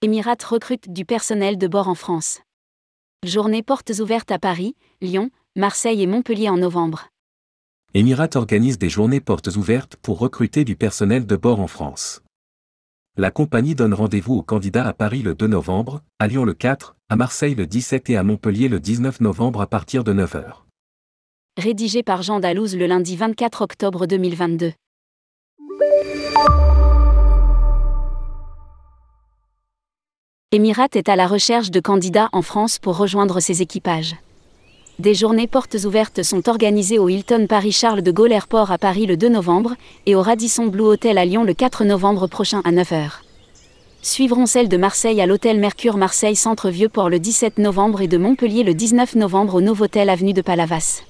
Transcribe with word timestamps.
Emirates 0.00 0.44
recrute 0.44 0.92
du 0.92 1.04
personnel 1.04 1.58
de 1.58 1.66
bord 1.66 1.88
en 1.88 1.96
France. 1.96 2.40
Journée 3.26 3.64
portes 3.64 3.90
ouvertes 3.98 4.30
à 4.30 4.38
Paris, 4.38 4.76
Lyon, 5.00 5.30
Marseille 5.56 6.00
et 6.00 6.06
Montpellier 6.06 6.48
en 6.48 6.56
novembre. 6.56 7.08
Emirates 7.94 8.36
organise 8.36 8.78
des 8.78 8.88
journées 8.88 9.18
portes 9.18 9.48
ouvertes 9.56 9.96
pour 9.96 10.20
recruter 10.20 10.64
du 10.64 10.76
personnel 10.76 11.26
de 11.26 11.34
bord 11.34 11.58
en 11.58 11.66
France. 11.66 12.22
La 13.16 13.32
compagnie 13.32 13.74
donne 13.74 13.92
rendez-vous 13.92 14.34
aux 14.34 14.42
candidats 14.44 14.86
à 14.86 14.92
Paris 14.92 15.22
le 15.22 15.34
2 15.34 15.48
novembre, 15.48 16.02
à 16.20 16.28
Lyon 16.28 16.44
le 16.44 16.54
4, 16.54 16.94
à 17.08 17.16
Marseille 17.16 17.56
le 17.56 17.66
17 17.66 18.08
et 18.10 18.16
à 18.16 18.22
Montpellier 18.22 18.68
le 18.68 18.78
19 18.78 19.20
novembre 19.20 19.60
à 19.60 19.66
partir 19.66 20.04
de 20.04 20.12
9h. 20.14 20.58
Rédigé 21.56 22.04
par 22.04 22.22
Jean 22.22 22.38
Dalouse 22.38 22.76
le 22.76 22.86
lundi 22.86 23.16
24 23.16 23.62
octobre 23.62 24.06
2022. 24.06 24.74
Emirates 30.50 30.96
est 30.96 31.10
à 31.10 31.16
la 31.16 31.26
recherche 31.26 31.70
de 31.70 31.78
candidats 31.78 32.30
en 32.32 32.40
France 32.40 32.78
pour 32.78 32.96
rejoindre 32.96 33.38
ses 33.38 33.60
équipages. 33.60 34.16
Des 34.98 35.12
journées 35.12 35.46
portes 35.46 35.76
ouvertes 35.84 36.22
sont 36.22 36.48
organisées 36.48 36.98
au 36.98 37.10
Hilton 37.10 37.44
Paris 37.46 37.72
Charles 37.72 38.00
de 38.00 38.10
Gaulle 38.10 38.32
Airport 38.32 38.72
à 38.72 38.78
Paris 38.78 39.04
le 39.04 39.18
2 39.18 39.28
novembre 39.28 39.74
et 40.06 40.14
au 40.14 40.22
Radisson 40.22 40.68
Blue 40.68 40.84
Hotel 40.84 41.18
à 41.18 41.26
Lyon 41.26 41.44
le 41.44 41.52
4 41.52 41.84
novembre 41.84 42.28
prochain 42.28 42.62
à 42.64 42.72
9h. 42.72 43.10
Suivront 44.00 44.46
celles 44.46 44.70
de 44.70 44.78
Marseille 44.78 45.20
à 45.20 45.26
l'hôtel 45.26 45.60
Mercure 45.60 45.98
Marseille 45.98 46.34
Centre 46.34 46.70
Vieux-Port 46.70 47.10
le 47.10 47.18
17 47.18 47.58
novembre 47.58 48.00
et 48.00 48.08
de 48.08 48.16
Montpellier 48.16 48.62
le 48.62 48.72
19 48.72 49.16
novembre 49.16 49.56
au 49.56 49.60
Novotel 49.60 50.08
avenue 50.08 50.32
de 50.32 50.40
Palavas. 50.40 51.02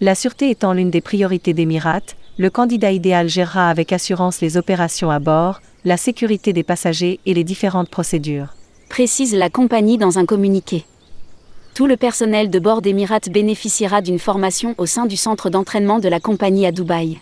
La 0.00 0.16
sûreté 0.16 0.50
étant 0.50 0.72
l'une 0.72 0.90
des 0.90 1.00
priorités 1.00 1.52
d'Emirates, 1.52 2.16
le 2.38 2.50
candidat 2.50 2.90
idéal 2.90 3.28
gérera 3.28 3.70
avec 3.70 3.92
assurance 3.92 4.40
les 4.40 4.56
opérations 4.56 5.12
à 5.12 5.20
bord, 5.20 5.60
la 5.84 5.96
sécurité 5.96 6.52
des 6.52 6.64
passagers 6.64 7.20
et 7.24 7.34
les 7.34 7.44
différentes 7.44 7.88
procédures. 7.88 8.48
Précise 8.88 9.34
la 9.34 9.48
compagnie 9.48 9.96
dans 9.96 10.18
un 10.18 10.26
communiqué. 10.26 10.84
Tout 11.74 11.86
le 11.86 11.96
personnel 11.96 12.50
de 12.50 12.58
bord 12.58 12.82
d'Emirates 12.82 13.30
bénéficiera 13.30 14.02
d'une 14.02 14.18
formation 14.18 14.74
au 14.78 14.86
sein 14.86 15.06
du 15.06 15.16
centre 15.16 15.50
d'entraînement 15.50 16.00
de 16.00 16.08
la 16.08 16.18
compagnie 16.18 16.66
à 16.66 16.72
Dubaï. 16.72 17.20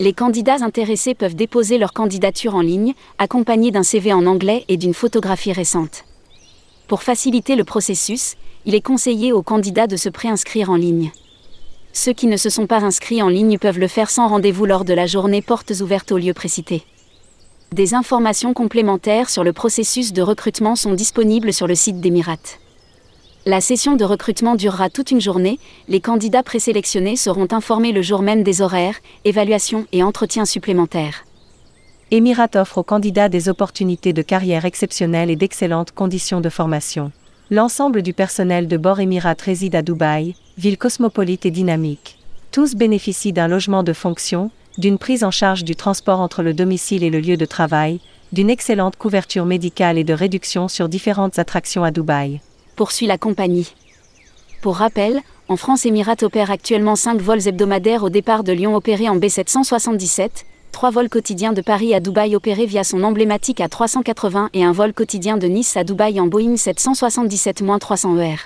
Les 0.00 0.12
candidats 0.12 0.62
intéressés 0.62 1.14
peuvent 1.14 1.34
déposer 1.34 1.78
leur 1.78 1.94
candidature 1.94 2.54
en 2.56 2.60
ligne, 2.60 2.92
accompagnés 3.18 3.70
d'un 3.70 3.82
CV 3.82 4.12
en 4.12 4.26
anglais 4.26 4.64
et 4.68 4.76
d'une 4.76 4.94
photographie 4.94 5.52
récente. 5.52 6.04
Pour 6.88 7.02
faciliter 7.02 7.56
le 7.56 7.64
processus, 7.64 8.36
il 8.66 8.74
est 8.74 8.82
conseillé 8.82 9.32
aux 9.32 9.42
candidats 9.42 9.86
de 9.86 9.96
se 9.96 10.10
préinscrire 10.10 10.68
en 10.70 10.76
ligne. 10.76 11.10
Ceux 11.94 12.12
qui 12.12 12.26
ne 12.26 12.36
se 12.36 12.50
sont 12.50 12.66
pas 12.66 12.84
inscrits 12.84 13.22
en 13.22 13.28
ligne 13.28 13.58
peuvent 13.58 13.78
le 13.78 13.88
faire 13.88 14.10
sans 14.10 14.28
rendez-vous 14.28 14.66
lors 14.66 14.84
de 14.84 14.92
la 14.92 15.06
journée 15.06 15.40
portes 15.40 15.72
ouvertes 15.80 16.12
au 16.12 16.18
lieu 16.18 16.34
précité. 16.34 16.84
Des 17.72 17.94
informations 17.94 18.52
complémentaires 18.52 19.30
sur 19.30 19.44
le 19.44 19.54
processus 19.54 20.12
de 20.12 20.20
recrutement 20.20 20.76
sont 20.76 20.92
disponibles 20.92 21.54
sur 21.54 21.66
le 21.66 21.74
site 21.74 22.00
d'Emirates. 22.00 22.60
La 23.46 23.62
session 23.62 23.96
de 23.96 24.04
recrutement 24.04 24.56
durera 24.56 24.90
toute 24.90 25.10
une 25.10 25.22
journée, 25.22 25.58
les 25.88 26.02
candidats 26.02 26.42
présélectionnés 26.42 27.16
seront 27.16 27.48
informés 27.50 27.92
le 27.92 28.02
jour 28.02 28.20
même 28.20 28.42
des 28.42 28.60
horaires, 28.60 28.96
évaluations 29.24 29.86
et 29.90 30.02
entretiens 30.02 30.44
supplémentaires. 30.44 31.24
Emirates 32.10 32.56
offre 32.56 32.76
aux 32.76 32.82
candidats 32.82 33.30
des 33.30 33.48
opportunités 33.48 34.12
de 34.12 34.20
carrière 34.20 34.66
exceptionnelles 34.66 35.30
et 35.30 35.36
d'excellentes 35.36 35.92
conditions 35.92 36.42
de 36.42 36.50
formation. 36.50 37.10
L'ensemble 37.50 38.02
du 38.02 38.12
personnel 38.12 38.68
de 38.68 38.76
bord 38.76 39.00
Emirates 39.00 39.40
réside 39.40 39.76
à 39.76 39.80
Dubaï, 39.80 40.34
ville 40.58 40.76
cosmopolite 40.76 41.46
et 41.46 41.50
dynamique. 41.50 42.18
Tous 42.50 42.74
bénéficient 42.74 43.32
d'un 43.32 43.48
logement 43.48 43.82
de 43.82 43.94
fonction, 43.94 44.50
d'une 44.78 44.98
prise 44.98 45.24
en 45.24 45.30
charge 45.30 45.64
du 45.64 45.76
transport 45.76 46.20
entre 46.20 46.42
le 46.42 46.54
domicile 46.54 47.04
et 47.04 47.10
le 47.10 47.20
lieu 47.20 47.36
de 47.36 47.44
travail, 47.44 48.00
d'une 48.32 48.50
excellente 48.50 48.96
couverture 48.96 49.44
médicale 49.44 49.98
et 49.98 50.04
de 50.04 50.14
réduction 50.14 50.68
sur 50.68 50.88
différentes 50.88 51.38
attractions 51.38 51.84
à 51.84 51.90
Dubaï. 51.90 52.40
Poursuit 52.76 53.06
la 53.06 53.18
compagnie. 53.18 53.74
Pour 54.62 54.76
rappel, 54.76 55.20
en 55.48 55.56
France 55.56 55.84
Emirates 55.84 56.22
opère 56.22 56.50
actuellement 56.50 56.96
5 56.96 57.20
vols 57.20 57.46
hebdomadaires 57.46 58.04
au 58.04 58.10
départ 58.10 58.44
de 58.44 58.52
Lyon 58.52 58.74
opérés 58.74 59.08
en 59.08 59.18
B777, 59.18 60.30
3 60.72 60.90
vols 60.90 61.10
quotidiens 61.10 61.52
de 61.52 61.60
Paris 61.60 61.94
à 61.94 62.00
Dubaï 62.00 62.34
opérés 62.34 62.66
via 62.66 62.84
son 62.84 63.02
emblématique 63.02 63.58
A380 63.58 64.48
et 64.54 64.64
un 64.64 64.72
vol 64.72 64.94
quotidien 64.94 65.36
de 65.36 65.46
Nice 65.46 65.76
à 65.76 65.84
Dubaï 65.84 66.18
en 66.20 66.26
Boeing 66.26 66.54
777-300ER. 66.54 68.38